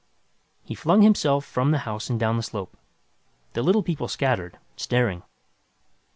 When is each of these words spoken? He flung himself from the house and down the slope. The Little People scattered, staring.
He 0.63 0.73
flung 0.73 1.03
himself 1.03 1.45
from 1.45 1.69
the 1.69 1.77
house 1.85 2.09
and 2.09 2.19
down 2.19 2.35
the 2.35 2.41
slope. 2.41 2.75
The 3.53 3.61
Little 3.61 3.83
People 3.83 4.07
scattered, 4.07 4.57
staring. 4.75 5.21